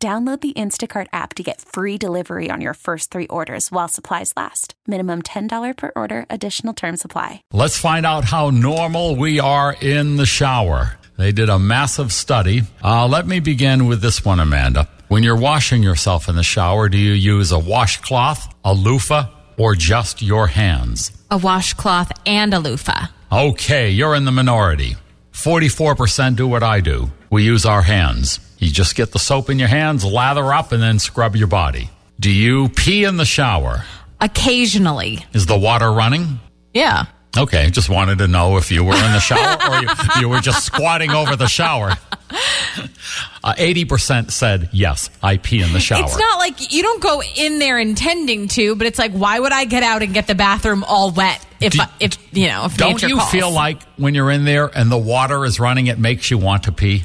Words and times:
Download 0.00 0.40
the 0.40 0.52
Instacart 0.52 1.08
app 1.12 1.34
to 1.34 1.42
get 1.42 1.60
free 1.60 1.98
delivery 1.98 2.52
on 2.52 2.60
your 2.60 2.74
first 2.74 3.10
three 3.10 3.26
orders 3.26 3.72
while 3.72 3.88
supplies 3.88 4.32
last. 4.36 4.74
Minimum 4.86 5.22
$10 5.22 5.76
per 5.76 5.90
order, 5.96 6.24
additional 6.30 6.72
term 6.72 6.96
supply. 6.96 7.42
Let's 7.52 7.80
find 7.80 8.06
out 8.06 8.24
how 8.24 8.50
normal 8.50 9.16
we 9.16 9.40
are 9.40 9.74
in 9.82 10.14
the 10.14 10.24
shower. 10.24 10.96
They 11.16 11.32
did 11.32 11.48
a 11.48 11.58
massive 11.58 12.12
study. 12.12 12.62
Uh, 12.80 13.08
let 13.08 13.26
me 13.26 13.40
begin 13.40 13.86
with 13.86 14.00
this 14.00 14.24
one, 14.24 14.38
Amanda. 14.38 14.88
When 15.08 15.24
you're 15.24 15.36
washing 15.40 15.82
yourself 15.82 16.28
in 16.28 16.36
the 16.36 16.44
shower, 16.44 16.88
do 16.88 16.96
you 16.96 17.14
use 17.14 17.50
a 17.50 17.58
washcloth, 17.58 18.54
a 18.64 18.72
loofah, 18.74 19.24
or 19.56 19.74
just 19.74 20.22
your 20.22 20.46
hands? 20.46 21.10
A 21.28 21.38
washcloth 21.38 22.12
and 22.24 22.54
a 22.54 22.60
loofah. 22.60 23.06
Okay, 23.32 23.90
you're 23.90 24.14
in 24.14 24.26
the 24.26 24.30
minority. 24.30 24.94
44% 25.32 26.36
do 26.36 26.46
what 26.46 26.62
I 26.62 26.80
do. 26.80 27.10
We 27.30 27.42
use 27.42 27.66
our 27.66 27.82
hands. 27.82 28.38
You 28.58 28.70
just 28.70 28.96
get 28.96 29.12
the 29.12 29.18
soap 29.18 29.50
in 29.50 29.58
your 29.58 29.68
hands, 29.68 30.04
lather 30.04 30.52
up, 30.52 30.72
and 30.72 30.82
then 30.82 30.98
scrub 30.98 31.36
your 31.36 31.46
body. 31.46 31.90
Do 32.18 32.30
you 32.30 32.68
pee 32.68 33.04
in 33.04 33.16
the 33.16 33.24
shower? 33.24 33.84
Occasionally. 34.20 35.24
Is 35.32 35.46
the 35.46 35.56
water 35.56 35.92
running? 35.92 36.40
Yeah. 36.74 37.06
Okay, 37.36 37.70
just 37.70 37.88
wanted 37.88 38.18
to 38.18 38.26
know 38.26 38.56
if 38.56 38.72
you 38.72 38.82
were 38.82 38.94
in 38.94 39.12
the 39.12 39.20
shower 39.20 39.56
or 39.70 39.82
you, 39.82 39.88
you 40.20 40.28
were 40.28 40.40
just 40.40 40.64
squatting 40.64 41.10
over 41.10 41.36
the 41.36 41.46
shower. 41.46 41.92
Uh, 43.44 43.54
80% 43.54 44.30
said, 44.30 44.68
yes, 44.72 45.10
I 45.22 45.36
pee 45.36 45.62
in 45.62 45.72
the 45.72 45.80
shower. 45.80 46.04
It's 46.04 46.18
not 46.18 46.38
like 46.38 46.72
you 46.72 46.82
don't 46.82 47.02
go 47.02 47.22
in 47.36 47.58
there 47.58 47.78
intending 47.78 48.48
to, 48.48 48.74
but 48.74 48.86
it's 48.86 48.98
like, 48.98 49.12
why 49.12 49.38
would 49.38 49.52
I 49.52 49.64
get 49.64 49.82
out 49.82 50.02
and 50.02 50.12
get 50.12 50.26
the 50.26 50.34
bathroom 50.34 50.82
all 50.84 51.10
wet 51.12 51.44
if, 51.60 51.72
Do- 51.72 51.80
I, 51.82 51.88
if 52.00 52.16
you 52.32 52.48
know, 52.48 52.64
if 52.66 52.76
Don't 52.76 53.02
you 53.02 53.16
calls? 53.16 53.30
feel 53.30 53.50
like 53.50 53.82
when 53.96 54.14
you're 54.14 54.30
in 54.30 54.44
there 54.44 54.66
and 54.66 54.90
the 54.90 54.98
water 54.98 55.44
is 55.44 55.58
running, 55.60 55.86
it 55.88 55.98
makes 55.98 56.30
you 56.30 56.38
want 56.38 56.64
to 56.64 56.72
pee? 56.72 57.04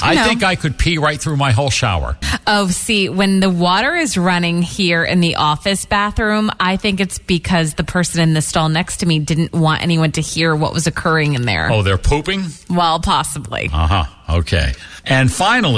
I 0.00 0.14
No. 0.14 0.24
think 0.24 0.42
I 0.42 0.54
could 0.56 0.78
pee 0.78 0.96
right 0.98 1.20
through 1.20 1.36
my 1.36 1.52
whole 1.52 1.68
shower. 1.70 2.16
Oh, 2.46 2.68
see, 2.68 3.08
when 3.10 3.40
the 3.40 3.50
water 3.50 3.94
is 3.94 4.16
running 4.16 4.62
here 4.62 5.04
in 5.04 5.20
the 5.20 5.36
office 5.36 5.84
bathroom, 5.84 6.50
I 6.58 6.76
think 6.78 7.00
it's 7.00 7.18
because 7.18 7.74
the 7.74 7.84
person 7.84 8.20
in 8.22 8.32
the 8.34 8.40
stall 8.42 8.68
next 8.70 8.98
to 8.98 9.06
me 9.06 9.18
didn't 9.18 9.52
want 9.52 9.82
anyone 9.82 10.12
to 10.12 10.22
hear 10.22 10.56
what 10.56 10.72
was 10.72 10.86
occurring 10.86 11.34
in 11.34 11.42
there. 11.42 11.70
Oh, 11.70 11.82
they're 11.82 11.98
pooping? 11.98 12.44
Well, 12.70 13.00
possibly. 13.00 13.68
Uh 13.72 13.86
huh. 13.86 14.04
Okay. 14.38 14.72
And 15.06 15.30
finally, 15.30 15.73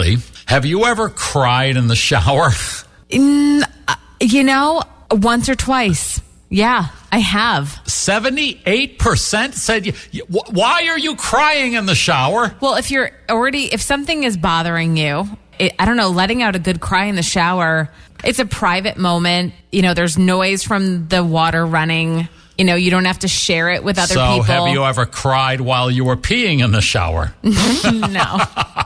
have 0.47 0.65
you 0.65 0.85
ever 0.85 1.09
cried 1.09 1.77
in 1.77 1.89
the 1.89 1.97
shower? 1.97 2.51
Mm, 3.09 3.63
uh, 3.87 3.95
you 4.21 4.43
know, 4.43 4.83
once 5.13 5.49
or 5.49 5.55
twice. 5.55 6.21
Yeah, 6.49 6.89
I 7.13 7.19
have. 7.19 7.79
78% 7.85 9.55
said, 9.55 9.87
you- 9.87 9.93
you- 10.11 10.25
wh- 10.25 10.53
Why 10.53 10.89
are 10.89 10.99
you 10.99 11.15
crying 11.15 11.75
in 11.75 11.87
the 11.87 11.95
shower? 11.95 12.55
Well, 12.61 12.75
if 12.75 12.91
you're 12.91 13.13
already, 13.31 13.73
if 13.73 13.81
something 13.81 14.25
is 14.25 14.37
bothering 14.37 14.97
you, 14.97 15.29
it, 15.61 15.73
I 15.79 15.85
don't 15.85 15.97
know, 15.97 16.09
letting 16.11 16.43
out 16.43 16.57
a 16.57 16.59
good 16.59 16.81
cry 16.81 17.05
in 17.05 17.15
the 17.15 17.23
shower, 17.23 17.91
it's 18.25 18.41
a 18.41 18.45
private 18.45 18.97
moment. 18.97 19.55
You 19.71 19.83
know, 19.83 19.95
there's 19.95 20.19
noise 20.19 20.65
from 20.65 21.07
the 21.07 21.23
water 21.23 21.65
running. 21.65 22.29
You 22.59 22.65
know, 22.65 22.75
you 22.75 22.91
don't 22.91 23.05
have 23.05 23.21
to 23.21 23.29
share 23.29 23.71
it 23.71 23.85
with 23.85 23.99
other 23.99 24.15
so, 24.15 24.27
people. 24.29 24.43
have 24.45 24.69
you 24.69 24.85
ever 24.85 25.07
cried 25.07 25.61
while 25.61 25.91
you 25.93 26.05
were 26.05 26.17
peeing 26.17 26.65
in 26.65 26.73
the 26.73 26.81
shower? 26.81 27.33
no. 27.45 28.39